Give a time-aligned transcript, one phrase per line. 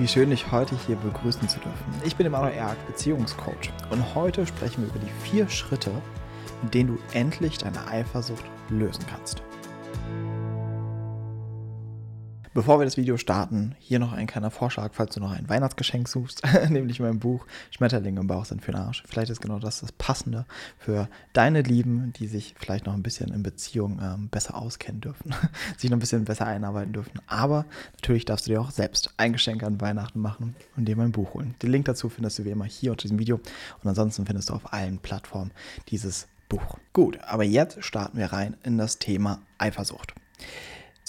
[0.00, 1.84] Wie schön, dich heute hier begrüßen zu dürfen.
[2.06, 5.90] Ich bin Emanuel Erk, Beziehungscoach und heute sprechen wir über die vier Schritte,
[6.62, 9.42] mit denen du endlich deine Eifersucht lösen kannst.
[12.52, 16.08] Bevor wir das Video starten, hier noch ein kleiner Vorschlag, falls du noch ein Weihnachtsgeschenk
[16.08, 19.04] suchst, nämlich mein Buch Schmetterlinge im Bauch sind für den Arsch.
[19.06, 23.32] Vielleicht ist genau das das Passende für deine Lieben, die sich vielleicht noch ein bisschen
[23.32, 25.32] in Beziehung ähm, besser auskennen dürfen,
[25.78, 27.20] sich noch ein bisschen besser einarbeiten dürfen.
[27.28, 31.12] Aber natürlich darfst du dir auch selbst ein Geschenk an Weihnachten machen und dir mein
[31.12, 31.54] Buch holen.
[31.62, 34.54] Den Link dazu findest du wie immer hier unter diesem Video und ansonsten findest du
[34.54, 35.52] auf allen Plattformen
[35.86, 36.78] dieses Buch.
[36.92, 40.14] Gut, aber jetzt starten wir rein in das Thema Eifersucht.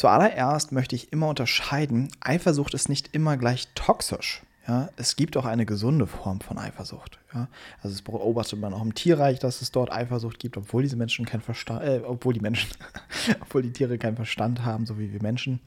[0.01, 4.41] Zuallererst möchte ich immer unterscheiden, Eifersucht ist nicht immer gleich toxisch.
[4.67, 7.19] Ja, es gibt auch eine gesunde Form von Eifersucht.
[7.35, 7.49] Ja,
[7.83, 11.27] also es beobachtet man auch im Tierreich, dass es dort Eifersucht gibt, obwohl diese Menschen
[11.27, 12.71] kein Verstand, äh, obwohl die Menschen,
[13.41, 15.59] obwohl die Tiere keinen Verstand haben, so wie wir Menschen.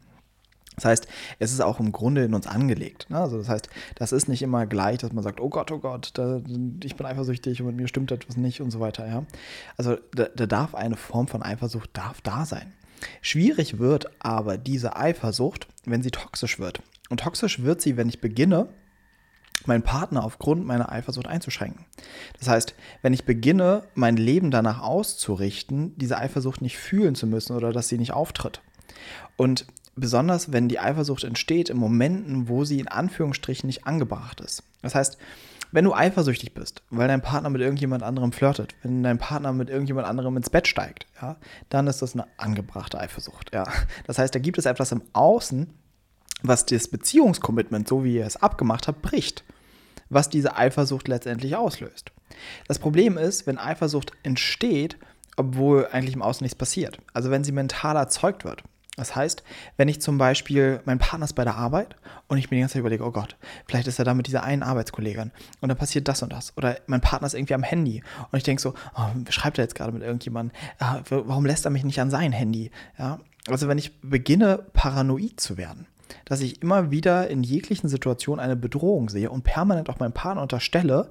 [0.74, 1.06] Das heißt,
[1.38, 3.08] es ist auch im Grunde in uns angelegt.
[3.10, 3.20] Ne?
[3.20, 6.10] Also das heißt, das ist nicht immer gleich, dass man sagt, oh Gott, oh Gott,
[6.14, 6.40] da,
[6.82, 9.06] ich bin eifersüchtig und mit mir stimmt etwas nicht und so weiter.
[9.06, 9.26] Ja?
[9.76, 12.72] Also da, da darf eine Form von Eifersucht darf da sein.
[13.22, 16.82] Schwierig wird aber diese Eifersucht, wenn sie toxisch wird.
[17.10, 18.68] Und toxisch wird sie, wenn ich beginne,
[19.66, 21.86] meinen Partner aufgrund meiner Eifersucht einzuschränken.
[22.38, 27.56] Das heißt, wenn ich beginne, mein Leben danach auszurichten, diese Eifersucht nicht fühlen zu müssen
[27.56, 28.60] oder dass sie nicht auftritt.
[29.36, 29.66] Und
[29.96, 34.64] besonders, wenn die Eifersucht entsteht in Momenten, wo sie in Anführungsstrichen nicht angebracht ist.
[34.82, 35.18] Das heißt,
[35.74, 39.68] wenn du eifersüchtig bist, weil dein Partner mit irgendjemand anderem flirtet, wenn dein Partner mit
[39.68, 41.36] irgendjemand anderem ins Bett steigt, ja,
[41.68, 43.52] dann ist das eine angebrachte Eifersucht.
[43.52, 43.64] Ja.
[44.06, 45.74] Das heißt, da gibt es etwas im Außen,
[46.42, 49.42] was das Beziehungskommitment, so wie ihr es abgemacht habt, bricht,
[50.10, 52.12] was diese Eifersucht letztendlich auslöst.
[52.68, 54.96] Das Problem ist, wenn Eifersucht entsteht,
[55.36, 56.98] obwohl eigentlich im Außen nichts passiert.
[57.14, 58.62] Also wenn sie mental erzeugt wird.
[58.96, 59.42] Das heißt,
[59.76, 61.96] wenn ich zum Beispiel, mein Partner ist bei der Arbeit
[62.28, 63.36] und ich mir die ganze Zeit überlege, oh Gott,
[63.66, 66.56] vielleicht ist er da mit dieser einen Arbeitskollegin und dann passiert das und das.
[66.56, 69.74] Oder mein Partner ist irgendwie am Handy und ich denke so, oh, schreibt er jetzt
[69.74, 70.56] gerade mit irgendjemandem?
[70.78, 72.70] Ah, warum lässt er mich nicht an sein Handy?
[72.98, 73.18] Ja?
[73.48, 75.86] Also wenn ich beginne, paranoid zu werden,
[76.24, 80.42] dass ich immer wieder in jeglichen Situationen eine Bedrohung sehe und permanent auch meinem Partner
[80.42, 81.10] unterstelle,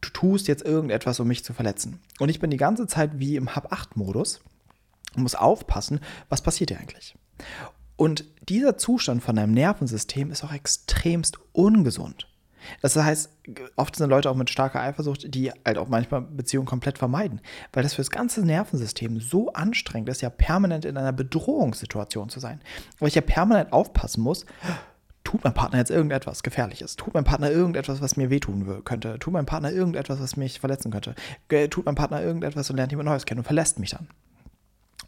[0.00, 2.00] du tust jetzt irgendetwas, um mich zu verletzen.
[2.18, 4.40] Und ich bin die ganze Zeit wie im Hab-8-Modus
[5.18, 7.14] und muss aufpassen, was passiert hier eigentlich.
[7.96, 12.28] Und dieser Zustand von deinem Nervensystem ist auch extremst ungesund.
[12.82, 13.30] Das heißt,
[13.76, 17.40] oft sind Leute auch mit starker Eifersucht, die halt auch manchmal Beziehungen komplett vermeiden,
[17.72, 22.40] weil das für das ganze Nervensystem so anstrengend ist, ja permanent in einer Bedrohungssituation zu
[22.40, 22.60] sein.
[22.98, 24.44] Weil ich ja permanent aufpassen muss,
[25.24, 26.96] tut mein Partner jetzt irgendetwas Gefährliches?
[26.96, 29.18] Tut mein Partner irgendetwas, was mir wehtun könnte?
[29.18, 31.14] Tut mein Partner irgendetwas, was mich verletzen könnte?
[31.70, 34.08] Tut mein Partner irgendetwas und lernt jemand Neues kennen und verlässt mich dann?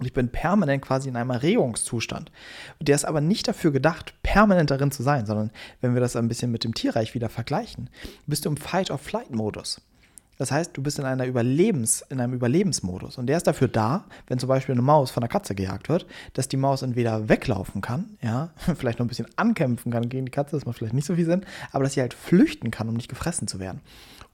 [0.00, 2.33] Und ich bin permanent quasi in einem Erregungszustand.
[2.81, 5.50] Der ist aber nicht dafür gedacht, permanent darin zu sein, sondern
[5.83, 7.91] wenn wir das ein bisschen mit dem Tierreich wieder vergleichen,
[8.27, 9.83] bist du im Fight-of-Flight-Modus.
[10.39, 13.19] Das heißt, du bist in, einer Überlebens, in einem Überlebensmodus.
[13.19, 16.06] Und der ist dafür da, wenn zum Beispiel eine Maus von einer Katze gejagt wird,
[16.33, 20.33] dass die Maus entweder weglaufen kann, ja, vielleicht noch ein bisschen ankämpfen kann gegen die
[20.33, 22.94] Katze, das macht vielleicht nicht so viel Sinn, aber dass sie halt flüchten kann, um
[22.94, 23.83] nicht gefressen zu werden.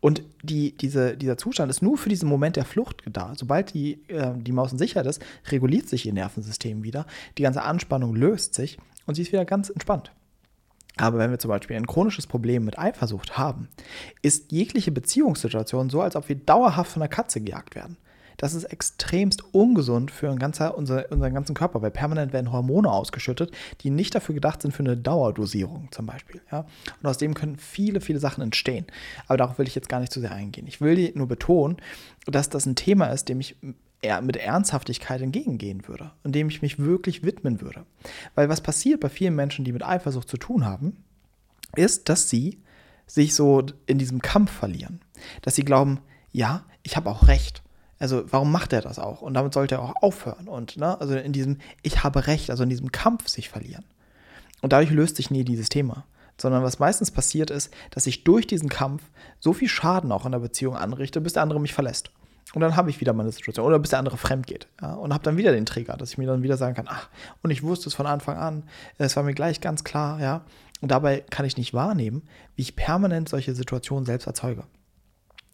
[0.07, 3.33] Und die, diese, dieser Zustand ist nur für diesen Moment der Flucht da.
[3.35, 7.07] Sobald die, äh, die Maus in Sicherheit ist, reguliert sich ihr Nervensystem wieder,
[7.39, 10.13] die ganze Anspannung löst sich und sie ist wieder ganz entspannt.
[10.97, 13.67] Aber wenn wir zum Beispiel ein chronisches Problem mit Eifersucht haben,
[14.23, 17.97] ist jegliche Beziehungssituation so, als ob wir dauerhaft von einer Katze gejagt werden.
[18.37, 23.51] Das ist extremst ungesund für ganzer, unser, unseren ganzen Körper, weil permanent werden Hormone ausgeschüttet,
[23.81, 26.41] die nicht dafür gedacht sind für eine Dauerdosierung zum Beispiel.
[26.51, 26.67] Ja?
[27.03, 28.87] Und aus dem können viele, viele Sachen entstehen.
[29.27, 30.67] Aber darauf will ich jetzt gar nicht zu sehr eingehen.
[30.67, 31.77] Ich will nur betonen,
[32.27, 33.57] dass das ein Thema ist, dem ich
[34.23, 37.85] mit Ernsthaftigkeit entgegengehen würde und dem ich mich wirklich widmen würde.
[38.35, 41.03] Weil was passiert bei vielen Menschen, die mit Eifersucht zu tun haben,
[41.75, 42.61] ist, dass sie
[43.07, 45.01] sich so in diesem Kampf verlieren.
[45.43, 46.01] Dass sie glauben,
[46.33, 47.63] ja, ich habe auch recht.
[47.99, 49.23] Also warum macht er das auch?
[49.23, 50.49] Und damit sollte er auch aufhören.
[50.49, 53.85] Und ne, also in diesem Ich habe recht, also in diesem Kampf sich verlieren.
[54.61, 56.05] Und dadurch löst sich nie dieses Thema.
[56.39, 59.03] Sondern was meistens passiert ist, dass ich durch diesen Kampf
[59.41, 62.11] so viel Schaden auch in der Beziehung anrichte, bis der andere mich verlässt.
[62.55, 63.67] Und dann habe ich wieder meine Situation.
[63.67, 64.69] Oder bis der andere fremd geht.
[64.81, 67.09] Ja, und habe dann wieder den Trigger, dass ich mir dann wieder sagen kann, ach,
[67.43, 68.65] und ich wusste es von Anfang an.
[68.99, 70.45] Es war mir gleich ganz klar, ja.
[70.81, 72.23] Und dabei kann ich nicht wahrnehmen,
[72.55, 74.65] wie ich permanent solche Situationen selbst erzeuge.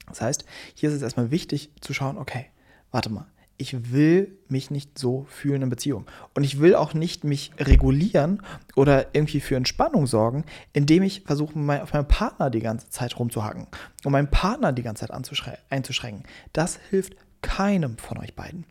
[0.09, 0.45] Das heißt,
[0.75, 2.47] hier ist es erstmal wichtig zu schauen, okay,
[2.91, 3.27] warte mal,
[3.63, 6.07] ich will mich nicht so fühlen in Beziehung.
[6.35, 8.43] Und ich will auch nicht mich regulieren
[8.75, 11.53] oder irgendwie für Entspannung sorgen, indem ich versuche,
[11.83, 13.69] auf meinen Partner die ganze Zeit rumzuhacken
[14.05, 16.25] und meinen Partner die ganze Zeit einzuschränken.
[16.53, 18.65] Das hilft keinem von euch beiden.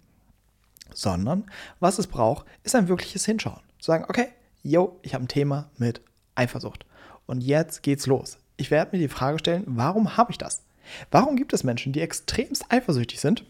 [0.94, 1.45] Sondern,
[1.80, 3.62] was es braucht, ist ein wirkliches Hinschauen.
[3.80, 4.28] Zu sagen, okay,
[4.62, 6.01] yo, ich habe ein Thema mit
[6.36, 6.86] Eifersucht.
[7.25, 8.39] Und jetzt geht's los.
[8.57, 10.63] Ich werde mir die Frage stellen, warum habe ich das?
[11.10, 13.46] Warum gibt es Menschen, die extremst eifersüchtig sind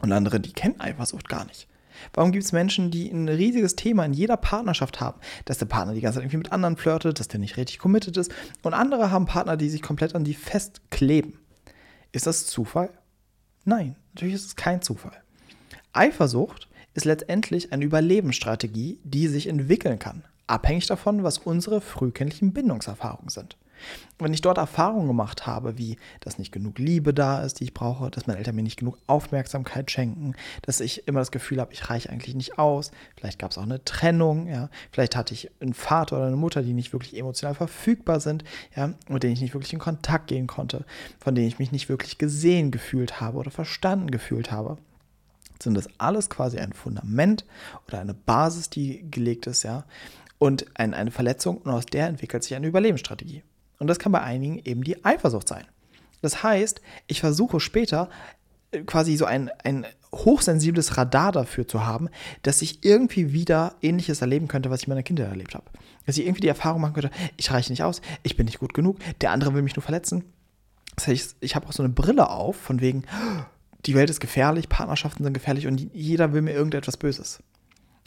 [0.00, 1.68] und andere, die kennen Eifersucht gar nicht?
[2.12, 5.94] Warum gibt es Menschen, die ein riesiges Thema in jeder Partnerschaft haben, dass der Partner
[5.94, 9.10] die ganze Zeit irgendwie mit anderen flirtet, dass der nicht richtig committed ist und andere
[9.10, 11.38] haben Partner, die sich komplett an die festkleben?
[12.12, 12.90] Ist das Zufall?
[13.64, 15.22] Nein, natürlich ist es kein Zufall.
[15.92, 23.28] Eifersucht ist letztendlich eine Überlebensstrategie, die sich entwickeln kann, abhängig davon, was unsere frühkindlichen Bindungserfahrungen
[23.28, 23.56] sind.
[24.18, 27.74] Wenn ich dort Erfahrungen gemacht habe, wie dass nicht genug Liebe da ist, die ich
[27.74, 31.72] brauche, dass meine Eltern mir nicht genug Aufmerksamkeit schenken, dass ich immer das Gefühl habe,
[31.72, 35.50] ich reiche eigentlich nicht aus, vielleicht gab es auch eine Trennung, ja, vielleicht hatte ich
[35.60, 38.44] einen Vater oder eine Mutter, die nicht wirklich emotional verfügbar sind,
[38.74, 40.84] ja, mit denen ich nicht wirklich in Kontakt gehen konnte,
[41.18, 44.78] von denen ich mich nicht wirklich gesehen gefühlt habe oder verstanden gefühlt habe.
[45.60, 47.44] Sind das alles quasi ein Fundament
[47.86, 49.84] oder eine Basis, die gelegt ist, ja,
[50.38, 53.42] und ein, eine Verletzung und aus der entwickelt sich eine Überlebensstrategie.
[53.78, 55.64] Und das kann bei einigen eben die Eifersucht sein.
[56.20, 58.08] Das heißt, ich versuche später
[58.70, 62.08] äh, quasi so ein, ein hochsensibles Radar dafür zu haben,
[62.42, 65.66] dass ich irgendwie wieder Ähnliches erleben könnte, was ich in meiner Kindheit erlebt habe.
[66.06, 68.74] Dass ich irgendwie die Erfahrung machen könnte, ich reiche nicht aus, ich bin nicht gut
[68.74, 70.24] genug, der andere will mich nur verletzen.
[70.96, 73.04] Das heißt, ich, ich habe auch so eine Brille auf, von wegen,
[73.86, 77.40] die Welt ist gefährlich, Partnerschaften sind gefährlich und jeder will mir irgendetwas Böses.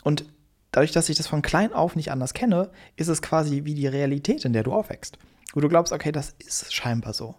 [0.03, 0.25] Und
[0.71, 3.88] dadurch, dass ich das von klein auf nicht anders kenne, ist es quasi wie die
[3.88, 5.18] Realität, in der du aufwächst
[5.53, 7.35] wo du glaubst, okay, das ist scheinbar so.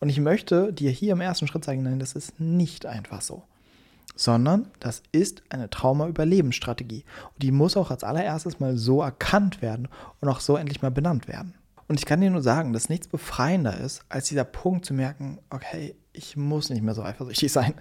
[0.00, 3.42] Und ich möchte dir hier im ersten Schritt sagen, nein, das ist nicht einfach so.
[4.14, 7.04] Sondern das ist eine Trauma-Überlebensstrategie.
[7.34, 9.88] Und die muss auch als allererstes mal so erkannt werden
[10.20, 11.54] und auch so endlich mal benannt werden.
[11.88, 15.38] Und ich kann dir nur sagen, dass nichts befreiender ist, als dieser Punkt zu merken,
[15.50, 17.74] okay, ich muss nicht mehr so eifersüchtig sein.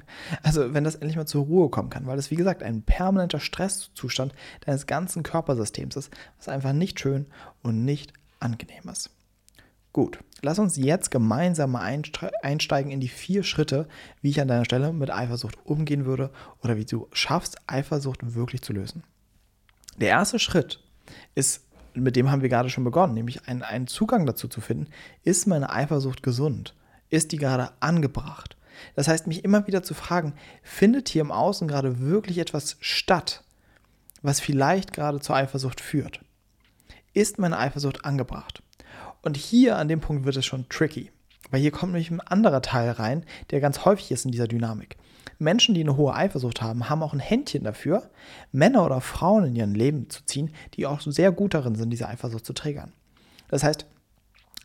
[0.43, 3.39] Also wenn das endlich mal zur Ruhe kommen kann, weil das wie gesagt ein permanenter
[3.39, 4.33] Stresszustand
[4.65, 7.25] deines ganzen Körpersystems ist, was einfach nicht schön
[7.63, 9.09] und nicht angenehm ist.
[9.91, 12.01] Gut, lass uns jetzt gemeinsam mal
[12.43, 13.87] einsteigen in die vier Schritte,
[14.21, 16.31] wie ich an deiner Stelle mit Eifersucht umgehen würde
[16.61, 19.03] oder wie du schaffst, Eifersucht wirklich zu lösen.
[19.99, 20.83] Der erste Schritt
[21.33, 24.87] ist, mit dem haben wir gerade schon begonnen, nämlich einen, einen Zugang dazu zu finden,
[25.23, 26.75] ist meine Eifersucht gesund?
[27.09, 28.57] Ist die gerade angebracht?
[28.95, 33.43] Das heißt, mich immer wieder zu fragen, findet hier im Außen gerade wirklich etwas statt,
[34.21, 36.19] was vielleicht gerade zur Eifersucht führt?
[37.13, 38.61] Ist meine Eifersucht angebracht?
[39.21, 41.11] Und hier an dem Punkt wird es schon tricky.
[41.49, 44.97] Weil hier kommt nämlich ein anderer Teil rein, der ganz häufig ist in dieser Dynamik.
[45.39, 48.09] Menschen, die eine hohe Eifersucht haben, haben auch ein Händchen dafür,
[48.51, 52.07] Männer oder Frauen in ihren Leben zu ziehen, die auch sehr gut darin sind, diese
[52.07, 52.91] Eifersucht zu triggern.
[53.49, 53.85] Das heißt,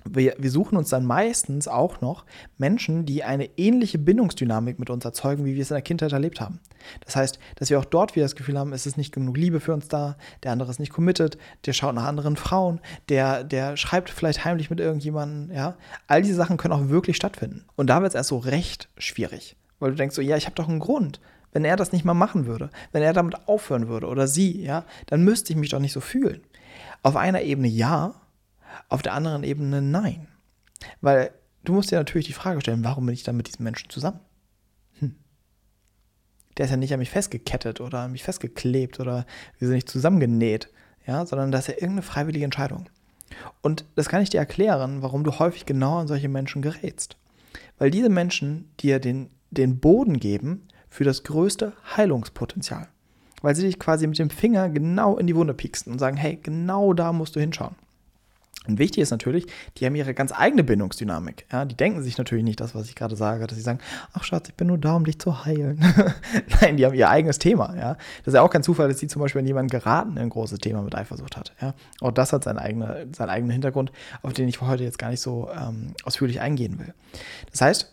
[0.08, 2.24] wir, wir, suchen uns dann meistens auch noch
[2.58, 6.40] Menschen, die eine ähnliche Bindungsdynamik mit uns erzeugen, wie wir es in der Kindheit erlebt
[6.40, 6.60] haben.
[7.04, 9.60] Das heißt, dass wir auch dort wieder das Gefühl haben, es ist nicht genug Liebe
[9.60, 13.76] für uns da, der andere ist nicht committed, der schaut nach anderen Frauen, der, der
[13.76, 15.76] schreibt vielleicht heimlich mit irgendjemandem, ja.
[16.06, 17.64] All diese Sachen können auch wirklich stattfinden.
[17.76, 20.56] Und da wird es erst so recht schwierig, weil du denkst so, ja, ich habe
[20.56, 21.20] doch einen Grund.
[21.52, 24.84] Wenn er das nicht mal machen würde, wenn er damit aufhören würde oder sie, ja,
[25.06, 26.40] dann müsste ich mich doch nicht so fühlen.
[27.02, 28.14] Auf einer Ebene ja,
[28.88, 30.28] auf der anderen Ebene nein.
[31.00, 31.32] Weil
[31.64, 34.20] du musst dir natürlich die Frage stellen, warum bin ich dann mit diesem Menschen zusammen?
[34.98, 35.16] Hm.
[36.56, 39.26] Der ist ja nicht an mich festgekettet oder an mich festgeklebt oder
[39.58, 40.70] wir sind nicht zusammengenäht,
[41.06, 42.88] ja, sondern das ist ja irgendeine freiwillige Entscheidung.
[43.60, 47.16] Und das kann ich dir erklären, warum du häufig genau an solche Menschen gerätst.
[47.78, 52.88] Weil diese Menschen dir den, den Boden geben für das größte Heilungspotenzial.
[53.40, 56.38] Weil sie dich quasi mit dem Finger genau in die Wunde pieksten und sagen, hey,
[56.40, 57.74] genau da musst du hinschauen.
[58.68, 61.46] Und wichtig ist natürlich, die haben ihre ganz eigene Bindungsdynamik.
[61.50, 63.80] Ja, die denken sich natürlich nicht das, was ich gerade sage, dass sie sagen,
[64.12, 65.84] ach Schatz, ich bin nur da, um dich zu heilen.
[66.60, 67.74] Nein, die haben ihr eigenes Thema.
[67.76, 70.28] Ja, das ist ja auch kein Zufall, dass sie zum Beispiel an jemanden geraten, ein
[70.28, 71.52] großes Thema mit Eifersucht hat.
[71.60, 73.90] Ja, auch das hat seinen eigenen, seinen eigenen Hintergrund,
[74.22, 76.94] auf den ich heute jetzt gar nicht so ähm, ausführlich eingehen will.
[77.50, 77.92] Das heißt,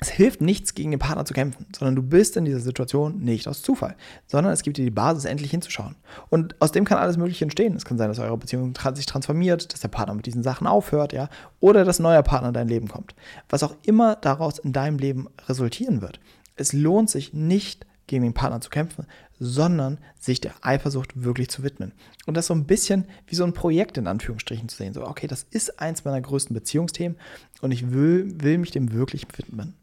[0.00, 3.46] es hilft nichts, gegen den Partner zu kämpfen, sondern du bist in dieser Situation nicht
[3.48, 3.96] aus Zufall,
[4.26, 5.94] sondern es gibt dir die Basis, endlich hinzuschauen.
[6.30, 7.76] Und aus dem kann alles Mögliche entstehen.
[7.76, 11.12] Es kann sein, dass eure Beziehung sich transformiert, dass der Partner mit diesen Sachen aufhört,
[11.12, 11.28] ja,
[11.60, 13.14] oder dass ein neuer Partner in dein Leben kommt.
[13.48, 16.20] Was auch immer daraus in deinem Leben resultieren wird.
[16.56, 19.06] Es lohnt sich nicht, gegen den Partner zu kämpfen,
[19.38, 21.92] sondern sich der Eifersucht wirklich zu widmen.
[22.26, 24.94] Und das so ein bisschen wie so ein Projekt in Anführungsstrichen zu sehen.
[24.94, 27.16] So, okay, das ist eins meiner größten Beziehungsthemen
[27.60, 29.74] und ich will, will mich dem wirklich widmen.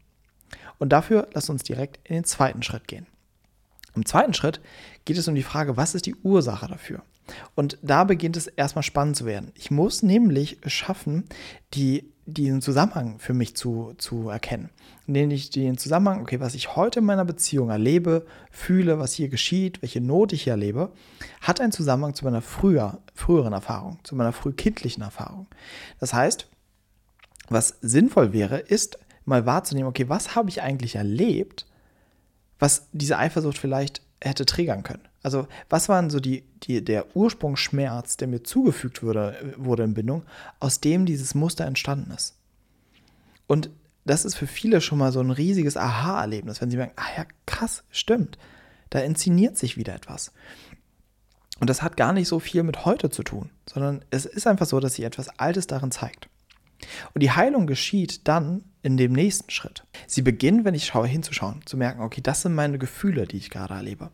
[0.82, 3.06] Und dafür lass uns direkt in den zweiten Schritt gehen.
[3.94, 4.60] Im zweiten Schritt
[5.04, 7.02] geht es um die Frage, was ist die Ursache dafür?
[7.54, 9.52] Und da beginnt es erstmal spannend zu werden.
[9.54, 11.22] Ich muss nämlich schaffen,
[11.72, 14.70] die, diesen Zusammenhang für mich zu, zu erkennen.
[15.06, 19.82] Nämlich den Zusammenhang, okay, was ich heute in meiner Beziehung erlebe, fühle, was hier geschieht,
[19.82, 20.90] welche Not ich hier erlebe,
[21.42, 25.46] hat einen Zusammenhang zu meiner früher, früheren Erfahrung, zu meiner frühkindlichen Erfahrung.
[26.00, 26.48] Das heißt,
[27.50, 31.66] was sinnvoll wäre, ist mal wahrzunehmen, okay, was habe ich eigentlich erlebt,
[32.58, 35.02] was diese Eifersucht vielleicht hätte triggern können.
[35.22, 40.24] Also was waren so die, die, der Ursprungsschmerz, der mir zugefügt wurde, wurde in Bindung,
[40.60, 42.36] aus dem dieses Muster entstanden ist.
[43.46, 43.70] Und
[44.04, 47.26] das ist für viele schon mal so ein riesiges Aha-Erlebnis, wenn sie merken, ah ja,
[47.46, 48.38] krass, stimmt,
[48.90, 50.32] da inszeniert sich wieder etwas.
[51.60, 54.66] Und das hat gar nicht so viel mit heute zu tun, sondern es ist einfach
[54.66, 56.28] so, dass sich etwas Altes darin zeigt.
[57.14, 59.84] Und die Heilung geschieht dann, in dem nächsten Schritt.
[60.06, 63.50] Sie beginnen, wenn ich schaue, hinzuschauen, zu merken, okay, das sind meine Gefühle, die ich
[63.50, 64.10] gerade erlebe.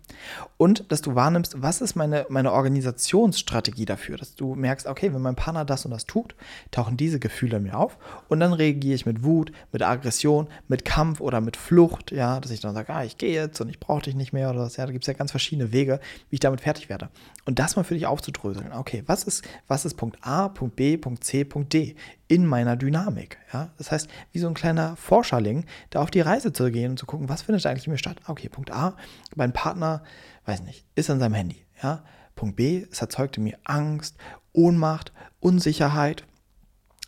[0.59, 5.23] Und dass du wahrnimmst, was ist meine, meine Organisationsstrategie dafür, dass du merkst, okay, wenn
[5.23, 6.35] mein Partner das und das tut,
[6.71, 7.97] tauchen diese Gefühle mir auf
[8.29, 12.51] und dann reagiere ich mit Wut, mit Aggression, mit Kampf oder mit Flucht, ja, dass
[12.51, 14.77] ich dann sage, ah, ich gehe jetzt und ich brauche dich nicht mehr oder was,
[14.77, 17.09] ja, da gibt es ja ganz verschiedene Wege, wie ich damit fertig werde.
[17.49, 20.99] Und das mal für dich aufzudröseln, okay, was ist, was ist Punkt A, Punkt B,
[20.99, 25.65] Punkt C, Punkt D in meiner Dynamik, ja, das heißt, wie so ein kleiner Forscherling,
[25.89, 28.19] da auf die Reise zu gehen und zu gucken, was findet eigentlich in mir statt.
[28.27, 28.99] Okay, Punkt A,
[29.35, 30.03] mein Partner,
[30.45, 31.65] weiß nicht, ist an seinem Handy.
[31.83, 32.05] Ja?
[32.37, 34.19] Punkt B, es erzeugt in mir Angst,
[34.53, 36.25] Ohnmacht, Unsicherheit.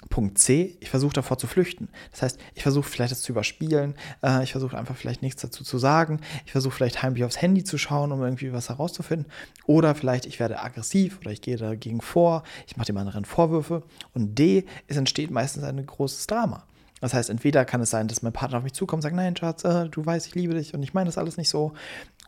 [0.09, 1.89] Punkt C, ich versuche davor zu flüchten.
[2.11, 5.63] Das heißt, ich versuche vielleicht das zu überspielen, äh, ich versuche einfach vielleicht nichts dazu
[5.63, 9.31] zu sagen, ich versuche vielleicht heimlich aufs Handy zu schauen, um irgendwie was herauszufinden.
[9.67, 13.83] Oder vielleicht ich werde aggressiv oder ich gehe dagegen vor, ich mache dem anderen Vorwürfe.
[14.15, 16.65] Und D, es entsteht meistens ein großes Drama.
[17.01, 19.37] Das heißt, entweder kann es sein, dass mein Partner auf mich zukommt und sagt, nein,
[19.37, 21.73] Schatz, äh, du weißt, ich liebe dich und ich meine das alles nicht so.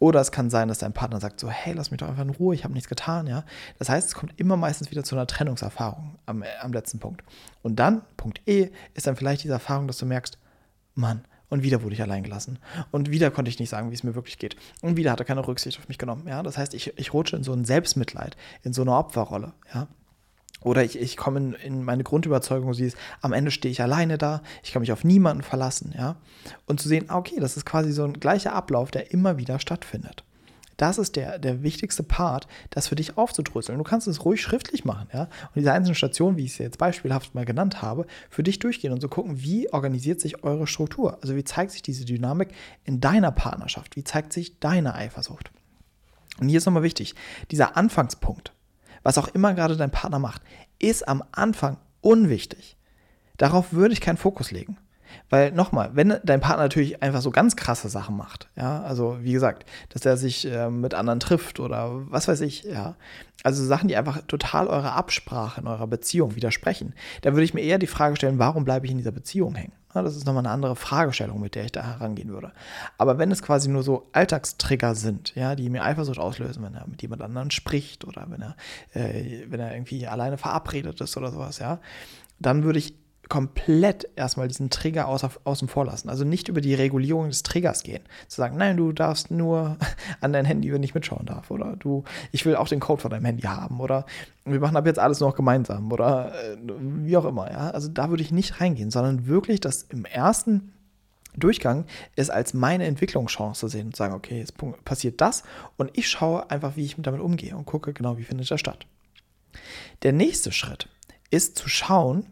[0.00, 2.30] Oder es kann sein, dass dein Partner sagt so, hey, lass mich doch einfach in
[2.30, 3.44] Ruhe, ich habe nichts getan, ja.
[3.78, 7.22] Das heißt, es kommt immer meistens wieder zu einer Trennungserfahrung am, am letzten Punkt.
[7.62, 10.38] Und dann, Punkt E, ist dann vielleicht diese Erfahrung, dass du merkst,
[10.94, 12.58] Mann, und wieder wurde ich allein gelassen.
[12.92, 14.56] Und wieder konnte ich nicht sagen, wie es mir wirklich geht.
[14.80, 16.26] Und wieder hat er keine Rücksicht auf mich genommen.
[16.26, 16.42] Ja?
[16.42, 19.52] Das heißt, ich, ich rutsche in so ein Selbstmitleid, in so eine Opferrolle.
[19.74, 19.86] Ja?
[20.64, 24.18] Oder ich, ich komme in, in, meine Grundüberzeugung, sie ist, am Ende stehe ich alleine
[24.18, 26.16] da, ich kann mich auf niemanden verlassen, ja.
[26.66, 29.58] Und zu sehen, ah, okay, das ist quasi so ein gleicher Ablauf, der immer wieder
[29.58, 30.24] stattfindet.
[30.76, 33.78] Das ist der, der wichtigste Part, das für dich aufzudröseln.
[33.78, 35.22] Du kannst es ruhig schriftlich machen, ja.
[35.22, 38.92] Und diese einzelnen Stationen, wie ich es jetzt beispielhaft mal genannt habe, für dich durchgehen
[38.92, 41.18] und so gucken, wie organisiert sich eure Struktur?
[41.22, 42.48] Also wie zeigt sich diese Dynamik
[42.84, 43.96] in deiner Partnerschaft?
[43.96, 45.52] Wie zeigt sich deine Eifersucht?
[46.40, 47.14] Und hier ist nochmal wichtig,
[47.50, 48.52] dieser Anfangspunkt,
[49.02, 50.42] was auch immer gerade dein Partner macht,
[50.78, 52.76] ist am Anfang unwichtig.
[53.36, 54.78] Darauf würde ich keinen Fokus legen.
[55.30, 59.32] Weil nochmal, wenn dein Partner natürlich einfach so ganz krasse Sachen macht, ja, also wie
[59.32, 62.96] gesagt, dass er sich äh, mit anderen trifft oder was weiß ich, ja,
[63.42, 67.62] also Sachen, die einfach total eurer Absprache in eurer Beziehung widersprechen, da würde ich mir
[67.62, 69.72] eher die Frage stellen, warum bleibe ich in dieser Beziehung hängen?
[69.94, 72.52] Ja, das ist nochmal eine andere Fragestellung, mit der ich da herangehen würde.
[72.96, 76.86] Aber wenn es quasi nur so Alltagstrigger sind, ja, die mir Eifersucht auslösen, wenn er
[76.86, 78.56] mit jemand anderem spricht oder wenn er,
[78.94, 81.80] äh, wenn er irgendwie alleine verabredet ist oder sowas, ja,
[82.38, 82.94] dann würde ich
[83.32, 86.10] komplett erstmal diesen Trigger außer, außen vor lassen.
[86.10, 88.02] Also nicht über die Regulierung des Triggers gehen.
[88.28, 89.78] Zu sagen, nein, du darfst nur
[90.20, 91.50] an dein Handy, wenn ich mitschauen darf.
[91.50, 93.80] Oder du, ich will auch den Code von deinem Handy haben.
[93.80, 94.04] Oder
[94.44, 95.90] wir machen ab jetzt alles noch gemeinsam.
[95.90, 97.50] Oder äh, wie auch immer.
[97.50, 97.70] Ja?
[97.70, 100.74] Also da würde ich nicht reingehen, sondern wirklich das im ersten
[101.34, 101.86] Durchgang
[102.16, 105.42] ist als meine Entwicklungschance sehen und sagen, okay, jetzt passiert das
[105.78, 108.84] und ich schaue einfach, wie ich damit umgehe und gucke genau, wie findet das statt.
[110.02, 110.90] Der nächste Schritt
[111.30, 112.26] ist zu schauen,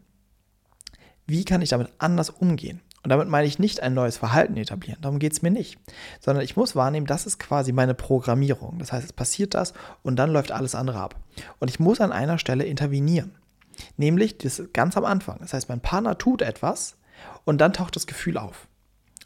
[1.31, 2.81] wie kann ich damit anders umgehen?
[3.03, 5.79] Und damit meine ich nicht ein neues Verhalten etablieren, darum geht es mir nicht,
[6.21, 8.79] sondern ich muss wahrnehmen, das ist quasi meine Programmierung.
[8.79, 9.73] Das heißt, es passiert das
[10.03, 11.17] und dann läuft alles andere ab.
[11.61, 13.33] Und ich muss an einer Stelle intervenieren,
[13.97, 15.39] nämlich das ganz am Anfang.
[15.41, 16.97] Das heißt, mein Partner tut etwas
[17.45, 18.69] und dann taucht das Gefühl auf.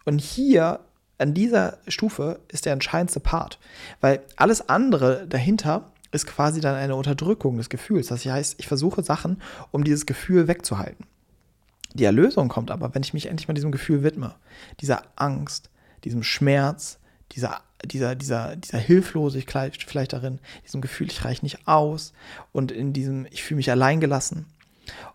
[0.05, 0.81] Und hier
[1.19, 3.59] an dieser Stufe ist der entscheidendste Part,
[4.01, 8.07] weil alles andere dahinter ist quasi dann eine Unterdrückung des Gefühls.
[8.07, 9.43] Das heißt, ich versuche Sachen,
[9.73, 11.07] um dieses Gefühl wegzuhalten.
[11.95, 14.35] Die Erlösung kommt aber, wenn ich mich endlich mal diesem Gefühl widme.
[14.81, 15.71] Dieser Angst,
[16.03, 16.99] diesem Schmerz,
[17.33, 22.13] dieser, dieser, dieser, dieser Hilflosigkeit vielleicht darin, diesem Gefühl, ich reiche nicht aus
[22.53, 24.47] und in diesem, ich fühle mich alleingelassen.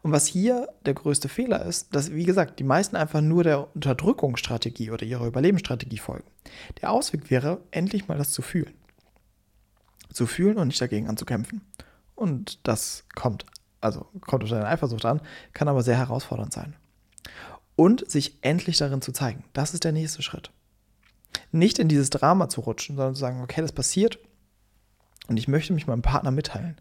[0.01, 3.75] Und was hier der größte Fehler ist, dass, wie gesagt, die meisten einfach nur der
[3.75, 6.27] Unterdrückungsstrategie oder ihrer Überlebensstrategie folgen.
[6.81, 8.73] Der Ausweg wäre, endlich mal das zu fühlen.
[10.11, 11.61] Zu fühlen und nicht dagegen anzukämpfen.
[12.15, 13.45] Und das kommt
[13.81, 15.21] also kommt auf deine Eifersucht an,
[15.53, 16.75] kann aber sehr herausfordernd sein.
[17.75, 19.43] Und sich endlich darin zu zeigen.
[19.53, 20.51] Das ist der nächste Schritt.
[21.51, 24.19] Nicht in dieses Drama zu rutschen, sondern zu sagen, okay, das passiert
[25.27, 26.79] und ich möchte mich meinem Partner mitteilen.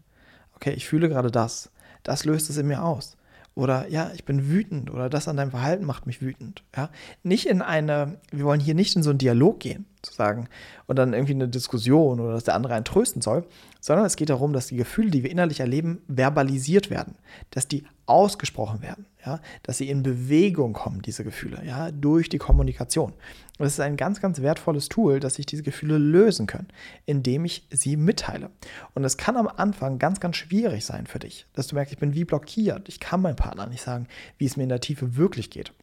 [0.55, 1.71] okay, ich fühle gerade das,
[2.03, 3.15] das löst es in mir aus.
[3.59, 6.63] Oder ja, ich bin wütend oder das an deinem Verhalten macht mich wütend.
[6.77, 6.89] Ja?
[7.23, 10.47] Nicht in eine, wir wollen hier nicht in so einen Dialog gehen, zu sagen,
[10.87, 13.45] und dann irgendwie eine Diskussion oder dass der andere einen trösten soll,
[13.81, 17.15] sondern es geht darum, dass die Gefühle, die wir innerlich erleben, verbalisiert werden,
[17.51, 22.37] dass die ausgesprochen werden, ja, dass sie in Bewegung kommen, diese Gefühle, ja, durch die
[22.37, 23.11] Kommunikation.
[23.59, 26.69] Und es ist ein ganz, ganz wertvolles Tool, dass sich diese Gefühle lösen können,
[27.05, 28.49] indem ich sie mitteile.
[28.95, 31.99] Und es kann am Anfang ganz, ganz schwierig sein für dich, dass du merkst, ich
[31.99, 35.17] bin wie blockiert, ich kann meinem Partner nicht sagen, wie es mir in der Tiefe
[35.17, 35.73] wirklich geht.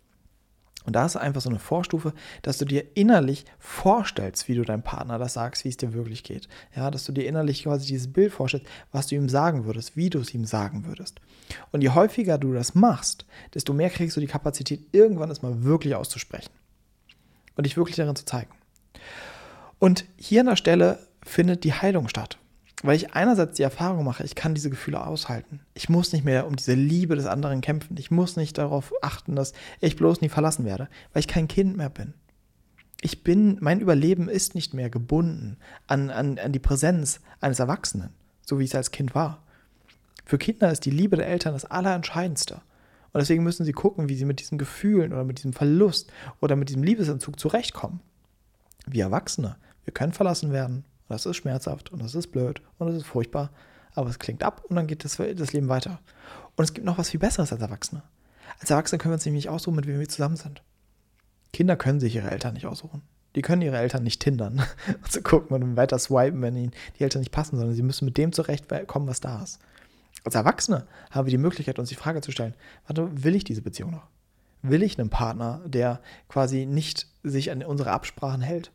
[0.86, 4.84] Und da ist einfach so eine Vorstufe, dass du dir innerlich vorstellst, wie du deinem
[4.84, 6.48] Partner das sagst, wie es dir wirklich geht.
[6.74, 10.10] Ja, dass du dir innerlich quasi dieses Bild vorstellst, was du ihm sagen würdest, wie
[10.10, 11.20] du es ihm sagen würdest.
[11.72, 15.64] Und je häufiger du das machst, desto mehr kriegst du die Kapazität, irgendwann es mal
[15.64, 16.50] wirklich auszusprechen.
[17.56, 18.50] Und dich wirklich darin zu zeigen.
[19.78, 22.38] Und hier an der Stelle findet die Heilung statt.
[22.82, 25.60] Weil ich einerseits die Erfahrung mache, ich kann diese Gefühle aushalten.
[25.74, 27.96] Ich muss nicht mehr um diese Liebe des anderen kämpfen.
[27.98, 31.76] Ich muss nicht darauf achten, dass ich bloß nie verlassen werde, weil ich kein Kind
[31.76, 32.12] mehr bin.
[33.00, 38.10] Ich bin, mein Überleben ist nicht mehr gebunden an, an, an die Präsenz eines Erwachsenen,
[38.42, 39.42] so wie es als Kind war.
[40.24, 42.60] Für Kinder ist die Liebe der Eltern das Allerentscheidendste.
[43.12, 46.56] Und deswegen müssen sie gucken, wie sie mit diesen Gefühlen oder mit diesem Verlust oder
[46.56, 48.00] mit diesem Liebesentzug zurechtkommen.
[48.86, 52.88] Wir Erwachsene, wir können verlassen werden, und das ist schmerzhaft und das ist blöd und
[52.88, 53.50] das ist furchtbar.
[53.94, 56.00] Aber es klingt ab und dann geht das, das Leben weiter.
[56.56, 58.02] Und es gibt noch was viel Besseres als Erwachsene.
[58.60, 60.62] Als Erwachsene können wir uns nämlich aussuchen, mit wem wir zusammen sind.
[61.52, 63.02] Kinder können sich ihre Eltern nicht aussuchen.
[63.34, 67.04] Die können ihre Eltern nicht tindern und zu gucken und weiter swipen, wenn ihnen die
[67.04, 69.60] Eltern nicht passen, sondern sie müssen mit dem zurechtkommen, was da ist.
[70.24, 72.54] Als Erwachsene haben wir die Möglichkeit, uns die Frage zu stellen:
[72.86, 74.08] Warte, will ich diese Beziehung noch?
[74.62, 78.72] Will ich einen Partner, der quasi nicht sich an unsere Absprachen hält?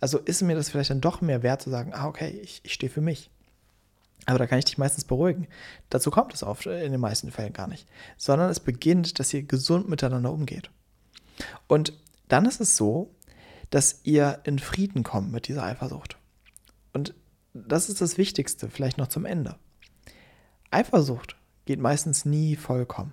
[0.00, 2.72] Also ist mir das vielleicht dann doch mehr wert zu sagen, ah, okay, ich, ich
[2.72, 3.30] stehe für mich.
[4.26, 5.48] Aber da kann ich dich meistens beruhigen.
[5.90, 7.88] Dazu kommt es oft in den meisten Fällen gar nicht.
[8.16, 10.70] Sondern es beginnt, dass ihr gesund miteinander umgeht.
[11.66, 11.92] Und
[12.28, 13.14] dann ist es so,
[13.70, 16.18] dass ihr in Frieden kommt mit dieser Eifersucht.
[16.92, 17.14] Und
[17.54, 19.56] das ist das Wichtigste, vielleicht noch zum Ende.
[20.70, 23.12] Eifersucht geht meistens nie vollkommen,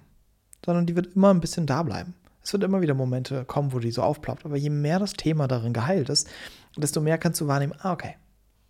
[0.65, 2.13] sondern die wird immer ein bisschen da bleiben.
[2.45, 4.45] Es wird immer wieder Momente kommen, wo die so aufploppt.
[4.45, 6.29] Aber je mehr das Thema darin geheilt ist,
[6.77, 8.17] desto mehr kannst du wahrnehmen, ah, okay,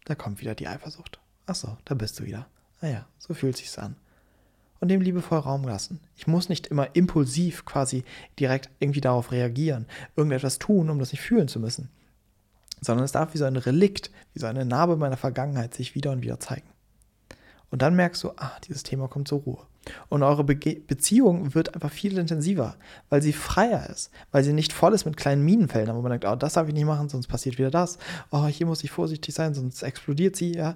[0.06, 1.20] da kommt wieder die Eifersucht.
[1.46, 2.48] Ach so, da bist du wieder.
[2.80, 3.98] Ah ja, so fühlt sich's an.
[4.80, 6.00] Und dem liebevoll Raum lassen.
[6.16, 8.06] Ich muss nicht immer impulsiv quasi
[8.40, 11.90] direkt irgendwie darauf reagieren, irgendetwas tun, um das nicht fühlen zu müssen.
[12.82, 16.12] Sondern es darf wie so ein Relikt, wie so eine Narbe meiner Vergangenheit sich wieder
[16.12, 16.68] und wieder zeigen.
[17.72, 19.66] Und dann merkst du, ah, dieses Thema kommt zur Ruhe.
[20.10, 22.76] Und eure Be Beziehung wird einfach viel intensiver,
[23.10, 26.26] weil sie freier ist, weil sie nicht voll ist mit kleinen Minenfeldern, wo man denkt,
[26.26, 27.98] oh, das darf ich nicht machen, sonst passiert wieder das.
[28.32, 30.76] Oh, hier muss ich vorsichtig sein, sonst explodiert sie, ja.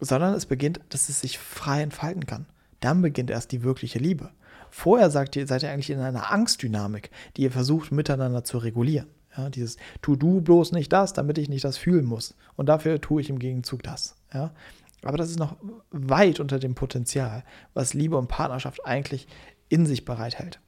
[0.00, 2.46] Sondern es beginnt, dass es sich frei entfalten kann.
[2.80, 4.30] Dann beginnt erst die wirkliche Liebe.
[4.70, 9.08] Vorher sagt ihr, seid ihr eigentlich in einer Angstdynamik, die ihr versucht miteinander zu regulieren.
[9.36, 12.34] Ja, dieses tu du bloß nicht das, damit ich nicht das fühlen muss.
[12.56, 14.16] Und dafür tue ich im Gegenzug das.
[14.32, 14.52] Ja.
[15.02, 15.56] Aber das ist noch
[15.90, 19.28] weit unter dem Potenzial, was Liebe und Partnerschaft eigentlich
[19.68, 20.60] in sich bereithält.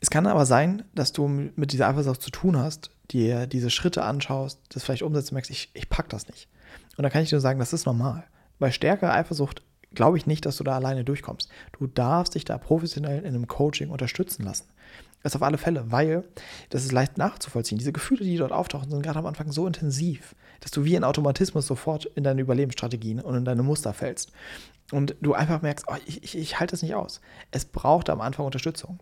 [0.00, 4.02] Es kann aber sein, dass du mit dieser Eifersucht zu tun hast, dir diese Schritte
[4.04, 6.48] anschaust, das vielleicht umsetzt und merkst, ich, ich pack das nicht.
[6.96, 8.24] Und da kann ich dir sagen, das ist normal.
[8.58, 9.62] Bei stärkerer Eifersucht
[9.94, 11.48] glaube ich nicht, dass du da alleine durchkommst.
[11.78, 14.66] Du darfst dich da professionell in einem Coaching unterstützen lassen.
[15.22, 16.24] Das auf alle Fälle, weil
[16.70, 17.78] das ist leicht nachzuvollziehen.
[17.78, 21.04] Diese Gefühle, die dort auftauchen, sind gerade am Anfang so intensiv, dass du wie ein
[21.04, 24.32] Automatismus sofort in deine Überlebensstrategien und in deine Muster fällst.
[24.92, 27.20] Und du einfach merkst, oh, ich, ich, ich halte es nicht aus.
[27.50, 29.00] Es braucht am Anfang Unterstützung.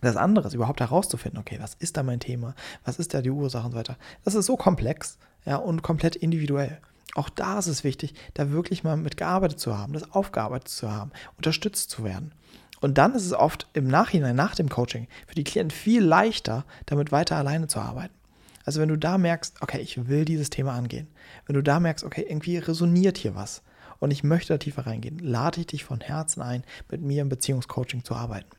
[0.00, 2.54] Das andere ist überhaupt herauszufinden, okay, was ist da mein Thema?
[2.84, 3.96] Was ist da die Ursache und so weiter?
[4.24, 6.80] Das ist so komplex ja, und komplett individuell.
[7.14, 10.90] Auch da ist es wichtig, da wirklich mal mit gearbeitet zu haben, das aufgearbeitet zu
[10.90, 12.32] haben, unterstützt zu werden.
[12.80, 16.64] Und dann ist es oft im Nachhinein, nach dem Coaching, für die Klienten viel leichter,
[16.86, 18.14] damit weiter alleine zu arbeiten.
[18.64, 21.08] Also wenn du da merkst, okay, ich will dieses Thema angehen,
[21.46, 23.62] wenn du da merkst, okay, irgendwie resoniert hier was
[23.98, 27.28] und ich möchte da tiefer reingehen, lade ich dich von Herzen ein, mit mir im
[27.28, 28.50] Beziehungscoaching zu arbeiten.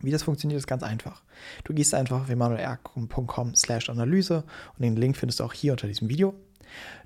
[0.00, 1.22] Wie das funktioniert, ist ganz einfach.
[1.64, 5.88] Du gehst einfach auf emanuelerkum.com slash Analyse und den Link findest du auch hier unter
[5.88, 6.34] diesem Video.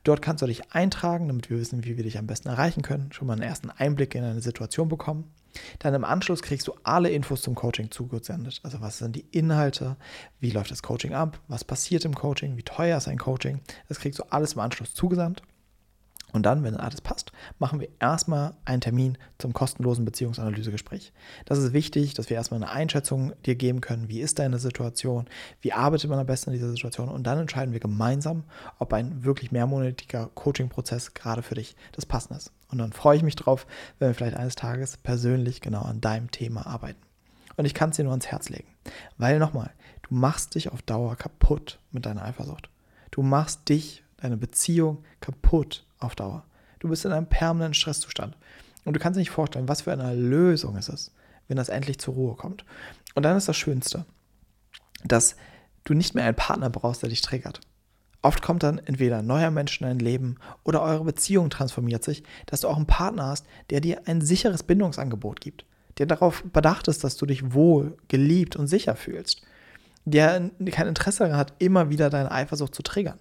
[0.05, 3.12] Dort kannst du dich eintragen, damit wir wissen, wie wir dich am besten erreichen können,
[3.12, 5.31] schon mal einen ersten Einblick in eine Situation bekommen.
[5.79, 8.61] Dann im Anschluss kriegst du alle Infos zum Coaching zugesendet.
[8.63, 9.97] Also was sind die Inhalte,
[10.39, 13.61] wie läuft das Coaching ab, was passiert im Coaching, wie teuer ist ein Coaching.
[13.89, 15.43] Das kriegst du alles im Anschluss zugesandt.
[16.33, 21.12] Und dann, wenn alles passt, machen wir erstmal einen Termin zum kostenlosen Beziehungsanalysegespräch.
[21.45, 24.09] Das ist wichtig, dass wir erstmal eine Einschätzung dir geben können.
[24.09, 25.27] Wie ist deine Situation?
[25.61, 27.09] Wie arbeitet man am besten in dieser Situation?
[27.09, 28.45] Und dann entscheiden wir gemeinsam,
[28.79, 32.53] ob ein wirklich mehrmonatiger Coaching-Prozess gerade für dich das Passende ist.
[32.69, 33.66] Und dann freue ich mich drauf,
[33.99, 37.01] wenn wir vielleicht eines Tages persönlich genau an deinem Thema arbeiten.
[37.57, 38.69] Und ich kann es dir nur ans Herz legen.
[39.19, 39.73] Weil nochmal,
[40.09, 42.71] du machst dich auf Dauer kaputt mit deiner Eifersucht.
[43.11, 46.45] Du machst dich, deine Beziehung kaputt auf Dauer.
[46.81, 48.37] Du bist in einem permanenten Stresszustand.
[48.85, 51.13] Und du kannst dir nicht vorstellen, was für eine Lösung es ist,
[51.49, 52.65] wenn das endlich zur Ruhe kommt.
[53.15, 54.07] Und dann ist das Schönste,
[55.05, 55.37] dass
[55.85, 57.61] du nicht mehr einen Partner brauchst, der dich triggert.
[58.23, 62.23] Oft kommt dann entweder ein neuer Mensch in dein Leben oder eure Beziehung transformiert sich,
[62.47, 65.65] dass du auch einen Partner hast, der dir ein sicheres Bindungsangebot gibt,
[65.99, 69.43] der darauf bedacht ist, dass du dich wohl, geliebt und sicher fühlst,
[70.05, 73.19] der kein Interesse daran hat, immer wieder deine Eifersucht zu triggern.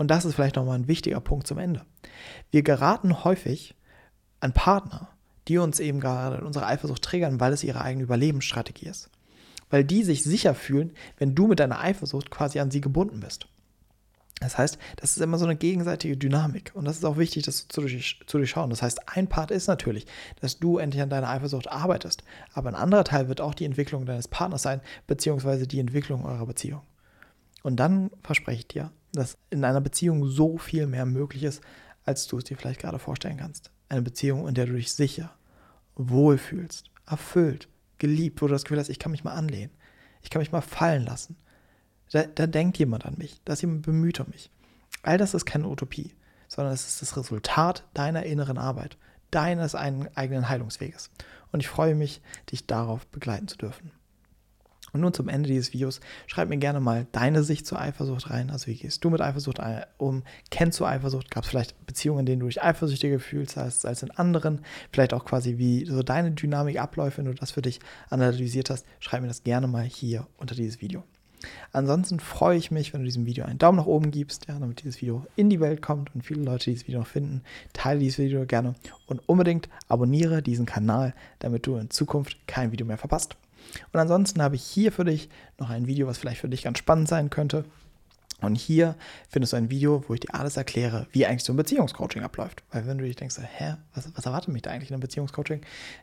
[0.00, 1.84] Und das ist vielleicht nochmal ein wichtiger Punkt zum Ende.
[2.50, 3.74] Wir geraten häufig
[4.40, 5.10] an Partner,
[5.46, 9.10] die uns eben gerade in unserer Eifersucht triggern, weil es ihre eigene Überlebensstrategie ist.
[9.68, 13.46] Weil die sich sicher fühlen, wenn du mit deiner Eifersucht quasi an sie gebunden bist.
[14.40, 16.72] Das heißt, das ist immer so eine gegenseitige Dynamik.
[16.72, 18.70] Und das ist auch wichtig, das zu, durch, zu durchschauen.
[18.70, 20.06] Das heißt, ein Part ist natürlich,
[20.40, 22.24] dass du endlich an deiner Eifersucht arbeitest.
[22.54, 26.46] Aber ein anderer Teil wird auch die Entwicklung deines Partners sein, beziehungsweise die Entwicklung eurer
[26.46, 26.80] Beziehung.
[27.62, 31.62] Und dann verspreche ich dir, dass in einer Beziehung so viel mehr möglich ist,
[32.04, 33.70] als du es dir vielleicht gerade vorstellen kannst.
[33.88, 35.34] Eine Beziehung, in der du dich sicher,
[35.96, 37.68] wohlfühlst, erfüllt,
[37.98, 39.72] geliebt, wo du das Gefühl hast, ich kann mich mal anlehnen,
[40.22, 41.36] ich kann mich mal fallen lassen.
[42.12, 44.50] Da, da denkt jemand an mich, da ist jemand bemüht um mich.
[45.02, 46.14] All das ist keine Utopie,
[46.48, 48.98] sondern es ist das Resultat deiner inneren Arbeit,
[49.30, 51.10] deines eigenen Heilungsweges.
[51.52, 52.20] Und ich freue mich,
[52.50, 53.92] dich darauf begleiten zu dürfen.
[54.92, 58.50] Und nun zum Ende dieses Videos, schreib mir gerne mal deine Sicht zur Eifersucht rein.
[58.50, 59.60] Also wie gehst du mit Eifersucht
[59.98, 60.22] um?
[60.50, 61.30] Kennst du Eifersucht?
[61.30, 64.60] Gab es vielleicht Beziehungen, in denen du dich eifersüchtiger gefühlt hast als in anderen?
[64.92, 68.86] Vielleicht auch quasi wie so deine Dynamik abläuft, wenn du das für dich analysiert hast.
[68.98, 71.04] Schreib mir das gerne mal hier unter dieses Video.
[71.72, 74.82] Ansonsten freue ich mich, wenn du diesem Video einen Daumen nach oben gibst, ja, damit
[74.82, 77.42] dieses Video in die Welt kommt und viele Leute dieses Video noch finden.
[77.72, 78.74] Teile dieses Video gerne
[79.06, 83.36] und unbedingt abonniere diesen Kanal, damit du in Zukunft kein Video mehr verpasst.
[83.92, 86.78] Und ansonsten habe ich hier für dich noch ein Video, was vielleicht für dich ganz
[86.78, 87.64] spannend sein könnte.
[88.40, 88.96] Und hier
[89.28, 92.62] findest du ein Video, wo ich dir alles erkläre, wie eigentlich so ein Beziehungscoaching abläuft.
[92.70, 95.60] Weil wenn du dich denkst, hä, was, was erwartet mich da eigentlich in einem Beziehungscoaching?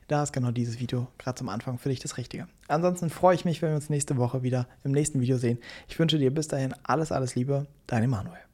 [0.08, 2.48] Da ist genau dieses Video gerade zum Anfang für dich das Richtige.
[2.68, 5.58] Ansonsten freue ich mich, wenn wir uns nächste Woche wieder im nächsten Video sehen.
[5.88, 7.66] Ich wünsche dir bis dahin alles, alles Liebe.
[7.88, 8.47] Dein Emanuel.